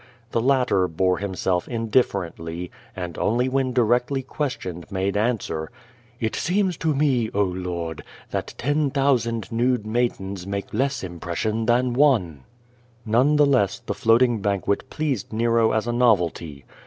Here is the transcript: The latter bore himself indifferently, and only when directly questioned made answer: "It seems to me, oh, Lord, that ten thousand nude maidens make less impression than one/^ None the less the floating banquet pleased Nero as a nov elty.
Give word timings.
The 0.31 0.41
latter 0.41 0.87
bore 0.87 1.19
himself 1.19 1.67
indifferently, 1.67 2.71
and 2.95 3.19
only 3.19 3.47
when 3.47 3.71
directly 3.71 4.23
questioned 4.23 4.91
made 4.91 5.15
answer: 5.15 5.69
"It 6.19 6.35
seems 6.35 6.75
to 6.77 6.95
me, 6.95 7.29
oh, 7.35 7.43
Lord, 7.43 8.03
that 8.31 8.55
ten 8.57 8.89
thousand 8.89 9.51
nude 9.51 9.85
maidens 9.85 10.47
make 10.47 10.73
less 10.73 11.03
impression 11.03 11.67
than 11.67 11.95
one/^ 11.95 12.37
None 13.05 13.35
the 13.35 13.45
less 13.45 13.77
the 13.77 13.93
floating 13.93 14.41
banquet 14.41 14.89
pleased 14.89 15.31
Nero 15.31 15.71
as 15.71 15.85
a 15.85 15.91
nov 15.93 16.17
elty. 16.19 16.63